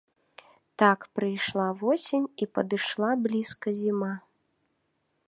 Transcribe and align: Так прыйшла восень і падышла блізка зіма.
Так 0.83 0.99
прыйшла 1.19 1.67
восень 1.83 2.25
і 2.45 2.49
падышла 2.55 3.09
блізка 3.27 3.67
зіма. 3.83 4.11